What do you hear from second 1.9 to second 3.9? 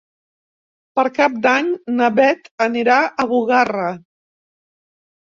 na Beth anirà a Bugarra.